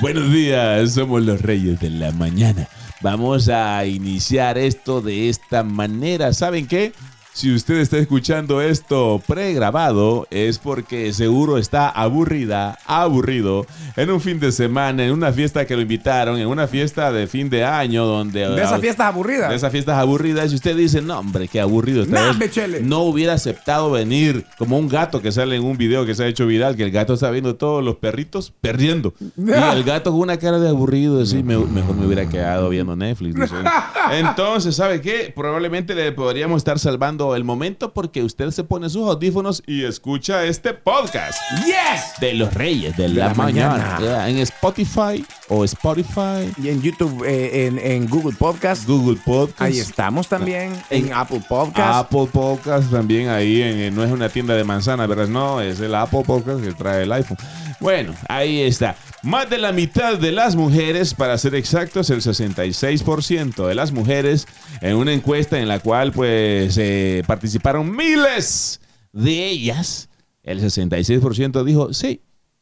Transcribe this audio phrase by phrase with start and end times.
[0.00, 2.68] Buenos días, somos los reyes de la mañana.
[3.00, 6.32] Vamos a iniciar esto de esta manera.
[6.32, 6.92] ¿Saben qué?
[7.36, 14.38] Si usted está escuchando esto pregrabado, es porque seguro está aburrida, aburrido, en un fin
[14.38, 18.06] de semana, en una fiesta que lo invitaron, en una fiesta de fin de año,
[18.06, 18.48] donde...
[18.50, 19.50] De esas fiestas aburridas.
[19.50, 22.20] De esas fiestas aburridas, y usted dice, no, hombre, qué aburrido está.
[22.20, 22.38] Nah, esto".
[22.38, 22.80] Bechele.
[22.82, 26.28] No hubiera aceptado venir como un gato que sale en un video que se ha
[26.28, 29.12] hecho viral, que el gato está viendo todos los perritos perdiendo.
[29.36, 32.94] Y el gato con una cara de aburrido, así, me- mejor me hubiera quedado viendo
[32.94, 33.34] Netflix.
[33.34, 33.56] no sé.
[34.12, 35.32] Entonces, ¿sabe qué?
[35.34, 40.44] Probablemente le podríamos estar salvando el momento porque usted se pone sus audífonos y escucha
[40.44, 42.20] este podcast ¡Yes!
[42.20, 44.28] de los Reyes de, la, la mañana.
[44.28, 48.86] En Spotify o Spotify, Y en YouTube, eh, en, en Google Podcast.
[48.86, 49.60] Google Podcast.
[49.62, 50.72] Ahí estamos también.
[50.90, 52.06] En Apple Podcast.
[52.06, 55.28] Apple Podcast también ahí, en- no es una tienda de manzana, ¿verdad?
[55.28, 57.38] No, es el Apple Podcast que trae el iPhone.
[57.80, 58.96] Bueno, ahí está.
[59.24, 64.46] Más de la mitad de las mujeres, para ser exactos, el 66% de las mujeres,
[64.82, 68.82] en una encuesta en la cual pues eh, participaron miles
[69.12, 70.10] de ellas,
[70.42, 72.20] el 66% dijo, sí,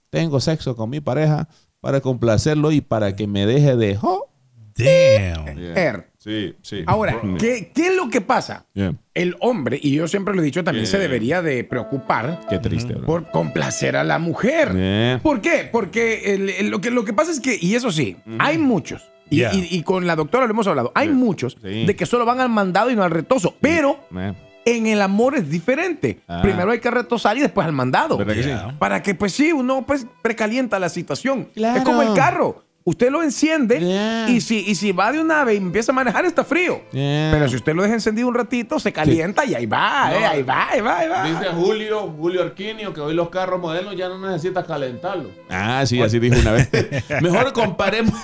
[0.08, 1.48] tengo sexo con mi pareja
[1.80, 3.96] para complacerlo y para que me deje de...
[3.96, 4.28] jo-".
[4.76, 6.04] Damn.
[6.22, 6.84] Sí, sí.
[6.86, 7.20] Ahora.
[7.38, 8.66] ¿qué, ¿qué es lo que pasa?
[8.74, 8.94] Yeah.
[9.12, 10.92] El hombre, y yo siempre lo he dicho, también Yeah.
[10.92, 13.06] se debería de preocupar Qué triste, bro.
[13.06, 14.72] por complacer a la mujer.
[14.72, 15.20] Yeah.
[15.22, 15.68] ¿Por qué?
[15.72, 19.02] Porque el- el- lo, que, lo que pasa es que, y eso sí, hay muchos,
[19.30, 19.52] y, Yeah.
[19.52, 21.16] y- y con la doctora lo hemos hablado, hay Yeah.
[21.16, 21.86] muchos Sí.
[21.86, 24.32] de que solo van al mandado y no al retoso, pero Eh,
[24.64, 26.20] en el amor es diferente.
[26.28, 26.40] Ah.
[26.40, 28.16] Primero hay que retosar y después al mandado.
[28.16, 28.50] ¿Verdad que sí?
[28.78, 31.48] Para que, pues sí, uno pues precalienta la situación.
[31.52, 31.78] Claro.
[31.78, 32.62] Es como el carro.
[32.84, 34.28] Usted lo enciende Yeah.
[34.28, 36.80] y, si, y si va de una vez y empieza a manejar, está frío.
[36.92, 37.30] Yeah.
[37.32, 40.16] Pero si usted lo deja encendido un ratito, se calienta y ahí va, No.
[40.16, 41.24] eh, ahí va, ahí va, ahí va.
[41.24, 45.28] Dice Julio, Julio Arquinio, que hoy los carros modernos ya no necesitas calentarlos.
[45.48, 46.68] Ah, sí, así dijo una vez.
[47.22, 48.14] Mejor comparemos.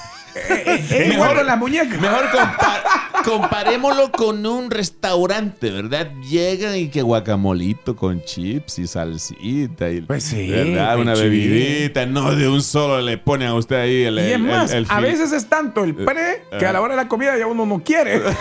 [0.48, 2.00] Es igual con las muñecas.
[2.00, 2.83] Mejor compa-
[3.25, 6.11] comparémoslo con un restaurante, ¿verdad?
[6.28, 9.91] Llegan y que guacamolito con chips y salsita.
[9.91, 10.98] Y, Pues sí, ¿Verdad?
[10.98, 12.06] Una bebidita.
[12.06, 14.19] No de un solo le ponen a usted ahí el.
[14.19, 16.81] Y es el- más, el- el a veces es tanto el pre que a la
[16.81, 18.21] hora de la comida ya uno no quiere.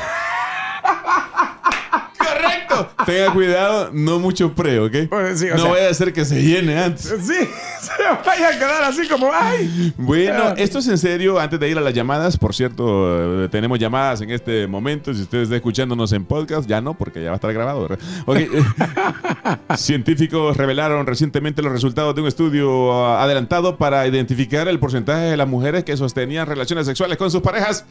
[3.05, 4.95] Tenga cuidado, no mucho pre, ¿ok?
[5.09, 7.03] Pues sí, o no sea- vaya a ser que se llene antes.
[7.21, 7.33] Sí,
[7.81, 7.91] se
[8.25, 9.93] vaya a quedar así como, ay.
[9.97, 10.53] Bueno, Ah.
[10.57, 11.39] esto es en serio.
[11.39, 15.13] Antes de ir a las llamadas, por cierto, eh, tenemos llamadas en este momento.
[15.13, 17.87] Si usted está escuchándonos en podcast, ya no, porque ya va a estar grabado.
[18.25, 18.37] Ok.
[19.75, 25.37] Científicos revelaron recientemente los resultados de un estudio ah, adelantado para identificar el porcentaje de
[25.37, 27.85] las mujeres que sostenían relaciones sexuales con sus parejas.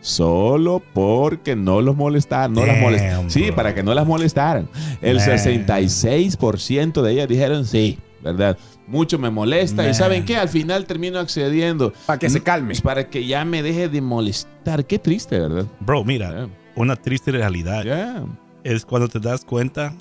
[0.00, 3.30] Solo porque no los molestaran, no las Damn, molestaran.
[3.30, 3.56] Sí, bro.
[3.56, 4.68] para que no las molestaran.
[5.02, 5.26] El Man.
[5.26, 8.56] 66% de ellas dijeron sí, ¿verdad?
[8.86, 9.82] Mucho me molesta.
[9.82, 9.94] ¿Y Man.
[9.94, 10.36] saben qué?
[10.36, 11.92] Al final termino accediendo.
[12.06, 12.74] Para que se calme.
[12.82, 14.84] Para que ya me deje de molestar.
[14.86, 15.66] Qué triste, ¿verdad?
[15.80, 16.48] Bro, mira, Yeah.
[16.76, 18.24] una triste realidad Ya.
[18.64, 19.92] es cuando te das cuenta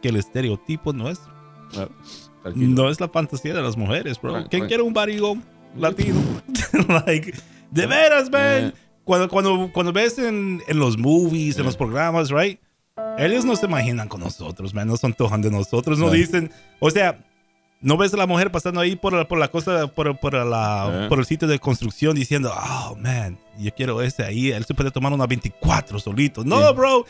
[0.00, 1.18] que el estereotipo no es,
[1.76, 1.88] Ah,
[2.54, 4.36] no es la fantasía de las mujeres, bro.
[4.38, 4.68] Right, ¿Quién right.
[4.68, 5.42] quiere un barrigón
[5.76, 6.18] latino?
[7.06, 7.34] like,
[7.70, 8.60] de veras, man.
[8.60, 8.74] Yeah.
[9.08, 12.60] Cuando, cuando, cuando ves en, en los movies, en los programas, right?
[13.16, 14.86] Ellos no se imaginan con nosotros, man.
[14.86, 15.98] No se antojan de nosotros.
[15.98, 16.14] No Yeah.
[16.16, 17.18] dicen, o sea,
[17.80, 21.06] no ves a la mujer pasando ahí por, la- por la cosa, por, por, la,
[21.08, 24.50] por el sitio de construcción diciendo, oh, man, yo quiero ese ahí.
[24.50, 26.44] Él se puede tomar una 24 solito.
[26.44, 27.06] No, bro.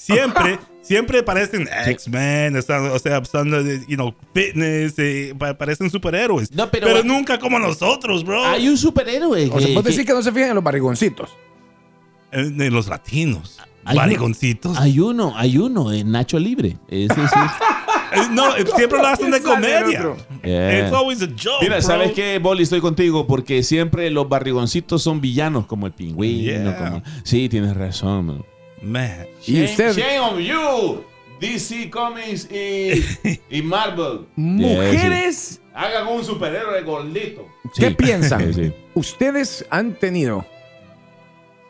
[0.00, 3.50] Siempre, siempre parecen X-Men, están, o sea, están,
[3.88, 6.52] you know, fitness, eh, pa- parecen superhéroes.
[6.52, 8.44] No, pero- pero, nunca como nosotros, bro.
[8.44, 9.50] Hay un superhéroe.
[9.52, 11.30] O sea, vos que- decís que no se fijan en los barrigoncitos.
[12.30, 13.58] De los latinos.
[13.84, 14.78] Hay Barigoncitos.
[14.78, 16.76] Hay uno, hay uno, en Nacho Libre.
[16.88, 17.20] Ese sí.
[18.10, 20.14] Eh, No, eh, siempre lo hacen de comedia.
[20.42, 20.80] Yeah.
[20.86, 21.58] It's always a joke.
[21.60, 21.82] Mira, bro.
[21.86, 22.62] ¿sabes qué, Boli?
[22.62, 26.42] Estoy contigo porque siempre los barrigoncitos son villanos, como el pingüino.
[26.70, 26.76] Yeah.
[26.78, 28.26] como- Sí, tienes razón.
[28.26, 28.44] man.
[28.82, 29.26] Man.
[29.46, 31.04] Y Shame- usted, Shame on you,
[31.40, 33.04] DC Comics y,
[33.50, 34.26] y Marvel.
[34.36, 37.46] mujeres, Hagan un superhéroe gordito.
[37.76, 37.94] ¿qué Sí.
[37.94, 38.52] piensan?
[38.54, 38.72] Sí.
[38.94, 40.44] ¿Ustedes han tenido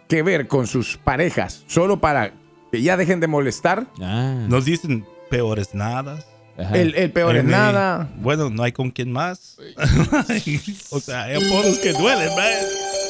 [0.08, 2.32] que ver con sus parejas solo para
[2.72, 3.86] que ya dejen de molestar?
[4.00, 6.24] Ah, Nos dicen peores nada.
[6.58, 6.74] ajá.
[6.78, 8.08] El, el peor es Eh, nada.
[8.16, 9.58] Bueno, no hay con quién más.
[10.90, 12.52] o sea, hay apodos que duelen, man.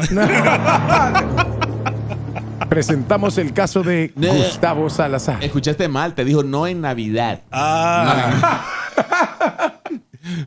[2.70, 5.44] Presentamos el caso de Gustavo Salazar.
[5.44, 7.42] Escuchaste mal, te dijo no en Navidad.
[7.52, 8.66] Ah.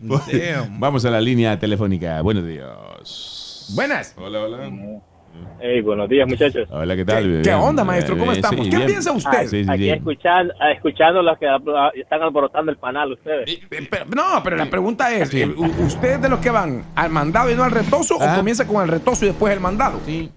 [0.01, 0.81] Damn.
[0.81, 2.23] Vamos a la línea telefónica.
[2.23, 3.67] Buenos días.
[3.75, 4.15] Buenas.
[4.17, 4.71] Hola, hola.
[5.61, 6.69] Hey, buenos días, muchachos.
[6.71, 7.23] Hola, ¿qué tal?
[7.23, 7.43] ¿Qué, Bien.
[7.43, 8.17] qué onda, maestro?
[8.17, 8.65] ¿Cómo Eh, estamos?
[8.65, 8.89] sí, ¿Qué bien.
[8.89, 9.47] piensa usted?
[9.49, 13.51] Sí, sí, Aquí escuchando, escuchando los que ah, están alborotando el panal ustedes.
[13.51, 15.47] Eh, pero- no, pero la pregunta es, eh,
[15.85, 18.33] ¿usted es de los que van al mandado y no al retoso Ah.
[18.35, 20.01] o comienza con el retoso y después el mandado?
[20.07, 20.31] Sí.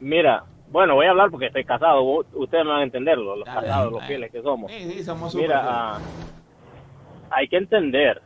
[0.00, 2.02] Mira, bueno, voy a hablar porque estoy casado.
[2.02, 4.72] Ustedes me van a entenderlo, los Dale, casados, los fieles que somos.
[4.72, 5.98] Sí, sí, somos Mira, ah,
[7.30, 8.20] hay que entender,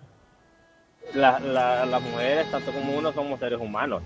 [1.15, 4.03] la- la- las mujeres, tanto como uno, somos seres humanos.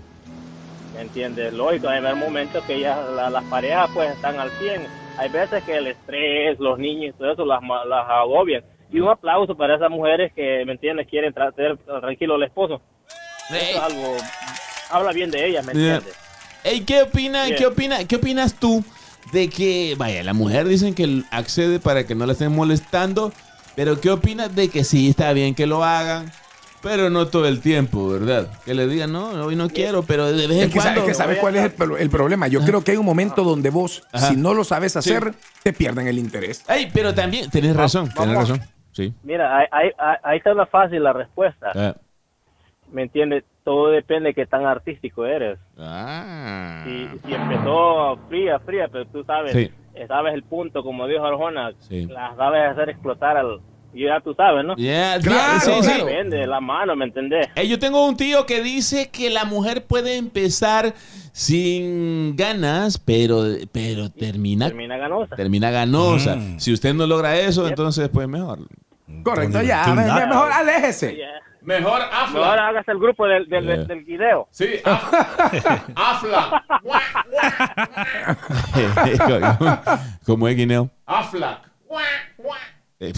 [0.95, 1.53] ¿Me entiendes?
[1.53, 4.81] Lógico, hay momentos que ellas, la- las parejas pues están al 100.
[5.17, 8.63] Hay veces que el estrés, los niños y todo eso las, las agobian.
[8.91, 11.07] Y un aplauso para esas mujeres que, ¿me entiendes?
[11.07, 12.81] Quieren tra- tener tranquilo al esposo.
[13.49, 14.15] Eso es algo,
[14.89, 15.95] habla bien de ellas, ¿me Yeah.
[15.95, 16.17] entiendes?
[16.63, 18.83] Ey, ¿qué opina, qué opina, qué opinas tú
[19.31, 23.31] de que, vaya, la mujer dicen que accede para que no la estén molestando,
[23.75, 26.31] pero qué opinas de que sí está bien que lo hagan,
[26.81, 28.47] pero no todo el tiempo, ¿verdad?
[28.65, 31.01] Que le digan, no, hoy no quiero, pero de vez en Es que, sa- cuando.
[31.01, 32.47] es que ¿sabes cuál es el, pro- el problema?
[32.47, 34.27] Yo creo que hay un momento donde vos, Ajá.
[34.29, 35.59] si no lo sabes hacer, Sí.
[35.63, 36.63] te pierden el interés.
[36.69, 38.49] Ey, pero también, tenés razón, tenés vamos.
[38.49, 38.65] razón.
[38.91, 39.13] Sí.
[39.23, 39.91] Mira, ahí,
[40.23, 41.71] ahí, está la fácil la respuesta.
[41.75, 41.95] Ah.
[42.91, 43.43] ¿Me entiendes?
[43.63, 45.59] Todo depende de qué tan artístico eres.
[45.77, 46.83] Ah.
[46.85, 49.69] Si, si empezó fría, fría, pero tú sabes, Sí.
[49.93, 52.07] eh, sabes el punto, como dijo Arjona, Sí.
[52.07, 53.59] las sabes hacer explotar al...
[53.93, 54.75] y Ya tú sabes, ¿no?
[54.75, 55.91] Yeah, Claro, sí, sí.
[55.97, 57.47] Depende de la mano, ¿me entendés?
[57.55, 60.93] Eh, yo tengo un tío que dice que la mujer puede empezar
[61.31, 65.35] sin ganas, pero, pero termina, Termina ganosa.
[65.35, 66.35] termina ganosa.
[66.35, 66.59] Mm.
[66.59, 68.59] Si usted no logra eso, entonces pues mejor.
[69.23, 69.87] Correcto, ya.
[69.87, 71.15] me- me- mejor aléjese.
[71.15, 71.27] Yeah.
[71.61, 72.67] Mejor Mejor afla.
[72.67, 73.77] hágase el grupo del, del, Yeah.
[73.83, 74.47] del video.
[74.49, 76.63] Sí, af- afla.
[80.25, 80.89] ¿Cómo es Guineo?
[81.05, 81.61] Afla.
[82.99, 83.13] Eh,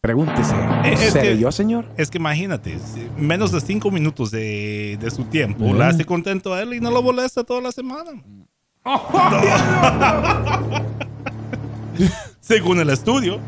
[0.00, 0.54] pregúntese,
[0.84, 1.86] es ¿seré que- yo, señor?
[1.96, 2.78] Es que imagínate,
[3.16, 6.90] menos de cinco minutos de, de su tiempo, le hace contento a él y no
[6.90, 8.10] lo molesta toda la semana.
[12.40, 13.38] Según el estudio.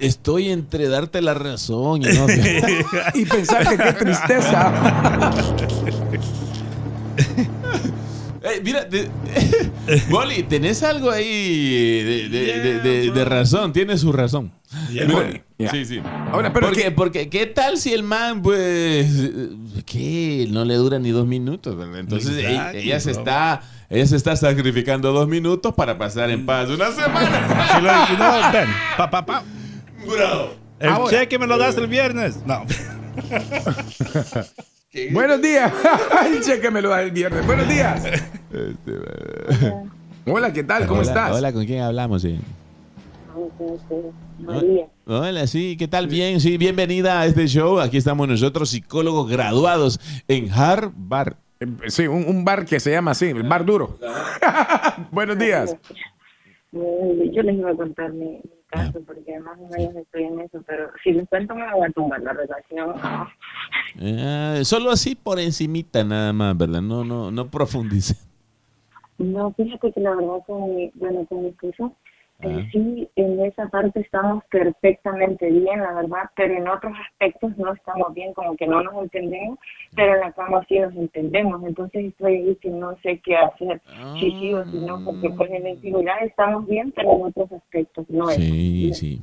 [0.00, 2.26] Estoy entre darte la razón y no.
[3.14, 4.72] y pensar que qué tristeza.
[8.62, 9.08] Mira, de-
[10.10, 14.52] Boli, tenés algo ahí de, de- de- de- de razón, tiene su razón.
[14.92, 15.06] Yeah.
[15.06, 15.70] Mira, Boli, yeah.
[15.70, 16.00] Sí, sí.
[16.30, 19.06] Ahora, pero porque, que- porque, ¿qué tal si el man, pues,
[19.86, 22.00] que no le dura ni dos minutos, ¿verdad?
[22.00, 26.44] Entonces, ella, Exactly, ella se está, ella se está sacrificando dos minutos para pasar en
[26.44, 27.78] paz una semana.
[28.16, 29.42] Know, ven, pa, pa, pa.
[30.06, 30.54] Bro.
[30.80, 31.10] El Ahora.
[31.18, 32.38] cheque me lo das el viernes.
[32.46, 32.64] No.
[35.12, 35.72] Buenos días.
[36.26, 37.44] El cheque me lo da el viernes.
[37.46, 38.04] Buenos días.
[40.26, 40.86] Hola, ¿qué tal?
[40.86, 41.36] ¿Cómo hola, estás?
[41.36, 42.22] Hola, ¿con quién hablamos?
[42.22, 42.38] Sí.
[44.38, 44.86] María.
[45.06, 46.06] Hola, sí, ¿qué tal?
[46.06, 47.80] Bien, sí, bienvenida a este show.
[47.80, 51.34] Aquí estamos nosotros, psicólogos graduados en Harvard.
[51.60, 53.98] Eh, Sí, un, un bar que se llama así, el bar duro.
[55.10, 55.76] Buenos días.
[56.72, 58.40] Yo les iba a contar mi, mi
[58.74, 61.90] caso porque más o menos estoy en eso, pero si les cuento me va a
[61.90, 62.94] tumbar la relación.
[64.00, 66.82] Eh, solo así por encimita nada más, ¿verdad?
[66.82, 68.16] No, no, no profundice.
[69.18, 71.94] No, fíjate que la verdad con mi, bueno, con mi esposo,
[72.42, 72.66] Ah.
[72.72, 78.12] sí, en esa parte estamos perfectamente bien, la verdad, pero en otros aspectos no estamos
[78.12, 79.58] bien, como que no nos entendemos,
[79.94, 83.80] pero en la cama sí nos entendemos, entonces estoy ahí que no sé qué hacer,
[84.18, 87.52] si sí o si no, porque pues en la intimidad estamos bien, pero en otros
[87.52, 88.36] aspectos no es.
[88.36, 89.22] Sí, sí.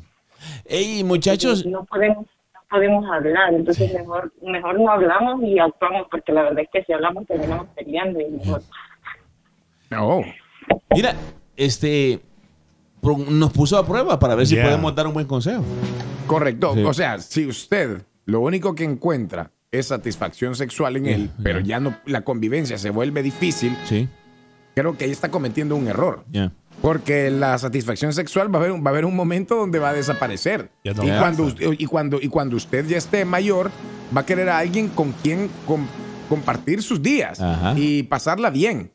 [0.65, 2.25] Ey, muchachos, no podemos
[2.69, 6.93] podemos hablar entonces mejor mejor no hablamos y actuamos porque la verdad es que si
[6.93, 8.61] hablamos terminamos peleando y mejor
[9.89, 10.21] No.
[10.95, 11.13] mira,
[11.57, 12.21] este
[13.29, 15.63] nos puso a prueba para ver si podemos dar un buen consejo.
[16.27, 16.73] Correcto.
[16.75, 16.83] Sí.
[16.83, 21.79] O sea, si usted lo único que encuentra es satisfacción sexual en él, pero ya
[21.79, 24.07] no la convivencia se vuelve difícil, Sí,
[24.75, 26.25] creo que ahí está cometiendo un error.
[26.31, 26.51] ya.
[26.81, 29.89] Porque la satisfacción sexual va a haber, un- va a haber un momento donde va
[29.89, 30.71] a desaparecer.
[30.83, 33.69] No y, cuando, usted- y, cuando, y cuando usted ya esté mayor,
[34.15, 35.85] va a querer a alguien con quien com-
[36.27, 37.75] compartir sus días Ajá.
[37.77, 38.91] y pasarla bien.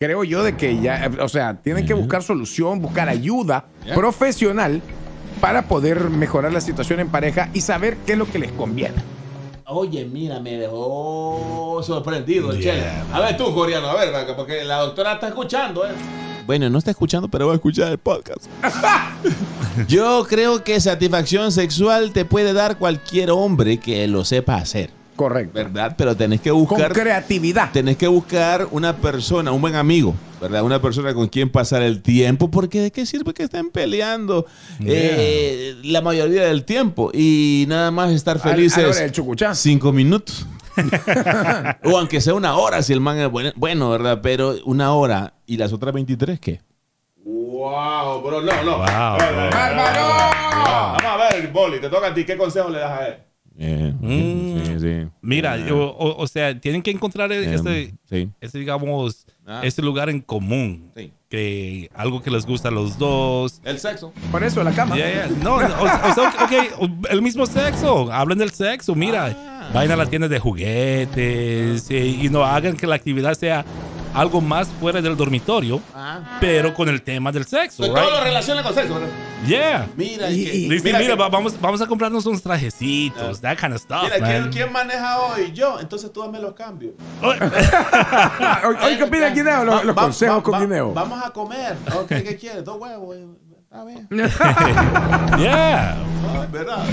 [0.00, 3.64] Creo yo de que ya, o sea, tienen que buscar solución, buscar ayuda
[3.96, 4.80] profesional
[5.40, 8.94] para poder mejorar la situación en pareja y saber qué es lo que les conviene.
[9.66, 12.86] Oye, mira, me dejó sorprendido el Yeah, Chele.
[13.12, 15.90] A ver tú, coreano, a ver, porque la doctora está escuchando, ¿eh?
[16.46, 18.46] Bueno, no está escuchando, pero va a escuchar el podcast.
[19.88, 25.52] Yo creo que satisfacción sexual te puede dar cualquier hombre que lo sepa hacer, Correcto.
[25.52, 25.96] ¿verdad?
[25.98, 27.72] Pero tenés que Con buscar creatividad.
[27.72, 30.62] tenés que buscar una persona, un buen amigo, ¿verdad?
[30.62, 34.46] Una persona con quien pasar el tiempo, porque ¿de qué sirve que estén peleando
[34.78, 39.56] eh, la mayoría del tiempo y nada más estar felices hora del chucuchá.
[39.56, 40.46] cinco minutos?
[41.84, 44.20] o aunque sea una hora, si el man es bueno, bueno, ¿verdad?
[44.22, 46.60] Pero una hora y las otras 23, ¿qué?
[47.24, 48.76] Wow, bro, no, no.
[48.76, 50.00] Wow, ¡Bárbaro!
[50.62, 52.24] Vamos a ver, Boli, te toca a ti.
[52.24, 53.27] ¿Qué consejo le das a él?
[53.58, 54.64] Mm.
[54.64, 55.08] sí, sí.
[55.20, 58.30] Mira, o, o- o sea, tienen que encontrar Eh, ese, sí.
[58.40, 59.60] ese, digamos, Ah.
[59.64, 60.92] ese lugar en común.
[60.96, 61.12] Sí.
[61.28, 63.60] Que algo que les gusta a los dos.
[63.64, 64.12] El sexo.
[64.30, 64.94] Por eso la cama.
[64.96, 65.28] Yeah, yeah.
[65.42, 66.32] No, o, o sea,
[67.10, 68.12] el mismo sexo.
[68.12, 68.94] Hablen del sexo.
[68.94, 69.70] Mira, Ah.
[69.74, 73.64] vayan a la tienda de juguetes eh, y no hagan que la actividad sea
[74.14, 76.38] algo más fuera del dormitorio, Ah.
[76.40, 77.84] pero con el tema del sexo.
[77.84, 78.10] Todo right?
[78.10, 79.08] lo relaciona con sexo, ¿verdad?
[79.46, 79.86] Yeah.
[79.96, 82.42] Mira, Y- y, que- y- Dice, mira, mira, que- va- vamos, vamos a comprarnos unos
[82.42, 84.50] trajecitos, that kind of stuff, mira, ¿quién, man.
[84.52, 85.52] quién maneja hoy?
[85.52, 86.94] Yo, entonces tú dame los cambios.
[87.22, 89.64] Ah, Oye, oye, ¿qué opina Guineo?
[89.64, 90.92] Los, Va- los va- consejos va- con va- Guineo.
[90.92, 91.76] Vamos a comer.
[91.94, 92.64] Ok, ¿qué quieres?
[92.64, 93.16] Dos huevos.
[93.16, 93.26] eh,
[93.70, 94.08] Está bien.
[95.38, 95.96] Yeah.
[96.52, 96.84] Verdad.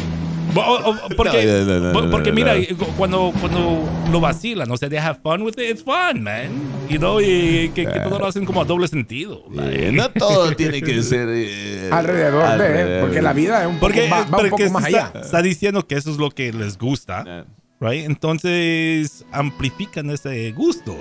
[1.16, 2.78] Porque, No, no, no, no, por- no, porque mira, no.
[2.98, 6.50] cuando, cuando lo vacilan, o sea, they have fun with it, it's fun, man.
[6.90, 9.44] You know, y que, que todo lo hacen como a doble sentido.
[9.50, 14.10] No todo tiene que ser eh, Alrededor de, porque la vida es un poco, Porque,
[14.10, 15.20] va, un porque poco más está, allá.
[15.22, 17.46] está diciendo que eso es lo que les gusta,
[17.80, 18.06] right?
[18.06, 20.96] Entonces amplifican ese gusto.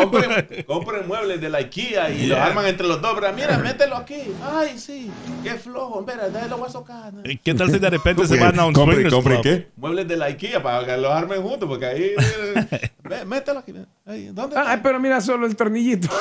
[0.00, 3.14] Compren, compren muebles de la IKEA y los arman entre los dos.
[3.18, 4.22] Pero mira, mételo aquí.
[4.52, 5.10] Ay, sí.
[5.42, 6.02] Qué flojo.
[6.06, 7.12] Mira, déjalo voy a socar.
[7.42, 9.42] ¿Qué tal si de repente se van a un Compre- swingers compre club?
[9.44, 9.68] qué?
[9.76, 12.12] Muebles de la IKEA para que los armen juntos, porque ahí.
[12.70, 13.72] eh, Ve, mételo aquí.
[14.06, 14.70] Ahí, ¿Dónde está?
[14.70, 16.08] ay, pero mira solo el tornillito.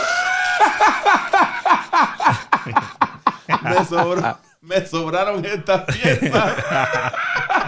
[3.63, 6.53] Me, sobró- me sobraron estas piezas.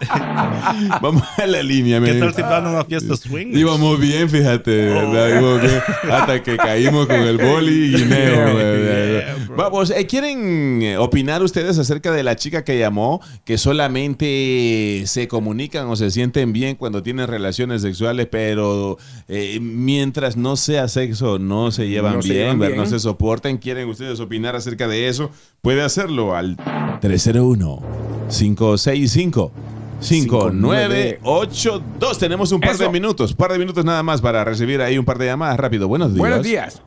[1.00, 3.48] Vamos a la línea, ¿Qué tal si van a una fiesta swing?
[3.56, 5.60] Íbamos bien, fíjate, ¿verdad?
[5.60, 5.80] Bien,
[6.10, 8.04] hasta que caímos con el boli y.
[8.08, 9.36] ¿verdad?
[9.36, 9.46] Yeah.
[9.56, 15.28] Vamos, eh, ¿quieren eh, opinar ustedes acerca de la chica que llamó, que solamente se
[15.28, 18.96] comunican o se sienten bien cuando tienen relaciones sexuales, pero
[19.28, 22.76] eh, mientras no sea sexo no se llevan No se bien, llevan ¿verdad?
[22.76, 22.90] no bien.
[22.90, 23.58] se soportan?
[23.58, 25.30] ¿Quieren ustedes opinar acerca de eso?
[25.62, 26.56] Puede hacerlo al
[27.00, 27.82] 301
[28.30, 29.52] 565
[30.00, 32.18] 5982.
[32.18, 35.18] Tenemos un par de minutos, par de minutos nada más para recibir ahí un par
[35.18, 35.88] de llamadas rápido.
[35.88, 36.18] Buenos días.
[36.20, 36.82] Buenos días.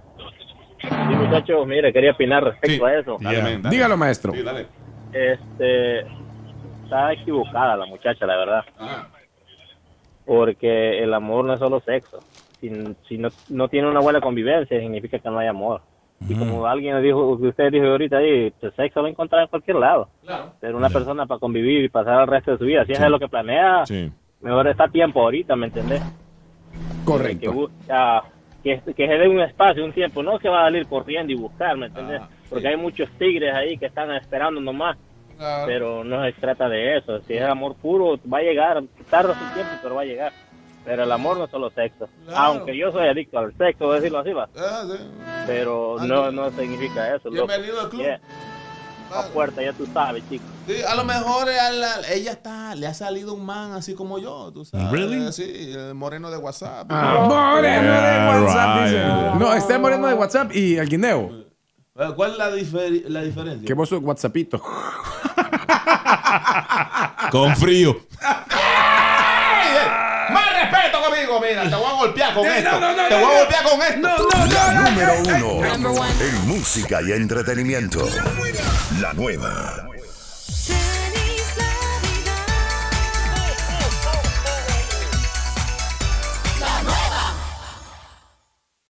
[0.82, 2.92] Sí, muchachos, mire, quería opinar respecto Sí.
[2.92, 3.18] a eso.
[3.22, 3.76] Dale, men, dale.
[3.76, 4.34] Dígalo, maestro.
[4.34, 4.68] Sí, dale.
[5.14, 6.00] Este,
[6.84, 8.62] está equivocada la muchacha, la verdad.
[8.78, 9.08] Ajá.
[10.26, 12.20] Porque el amor no es solo sexo.
[12.60, 12.70] Si,
[13.08, 15.82] si no, no tiene una buena convivencia, significa que no hay amor.
[16.30, 20.08] Y como alguien dijo, usted dijo ahorita ahí, el sexo lo encontrar en cualquier lado.
[20.26, 20.54] Claro.
[20.62, 23.10] Pero una persona para convivir y pasar el resto de su vida, si eso es
[23.12, 24.12] lo que planea, Sí.
[24.42, 26.02] mejor está a tiempo ahorita, ¿me entendés?
[26.02, 27.52] Que, Correcto.
[27.52, 28.24] busca-
[28.64, 31.36] que, que se dé un espacio, un tiempo, no que va a salir corriendo y
[31.36, 32.22] buscar, ¿me entendés?
[32.24, 34.98] Ah, Porque hay muchos tigres ahí que están esperando nomás,
[35.66, 37.20] pero no se trata de eso.
[37.22, 40.32] Si es amor puro, va a llegar, tarda su tiempo, pero va a llegar.
[40.86, 42.10] Pero el amor no es solo sexo.
[42.26, 42.40] Claro.
[42.44, 44.50] Aunque yo soy adicto al sexo, voy a decirlo así, va.
[44.58, 44.98] Ah, sí.
[45.48, 47.30] Pero no, no significa eso.
[47.30, 47.48] loco.
[47.48, 48.02] Bienvenido al club.
[48.04, 48.20] Yeah.
[49.14, 50.44] A puerta, ya tú sabes, chico.
[50.68, 54.18] Sí, a lo mejor a la- ella está, le ha salido un man así como
[54.18, 54.90] yo, tú sabes.
[54.92, 55.32] Really?
[55.32, 56.88] Sí, el moreno de WhatsApp.
[56.90, 58.78] Ah, moreno de WhatsApp.
[58.80, 58.88] right.
[58.88, 59.06] dice.
[59.40, 61.44] No, está el moreno de WhatsApp y el guineo.
[62.16, 63.68] ¿Cuál es la, difer- la diferencia?
[63.68, 64.60] Que vos sos WhatsAppito.
[67.32, 67.96] Con frío.
[71.34, 72.70] Conmigo, mira, te voy a golpear con esto.
[73.10, 74.28] te voy a golpear con esto.
[74.54, 75.66] La número uno
[76.20, 78.08] en música y entretenimiento.
[79.00, 79.93] La nueva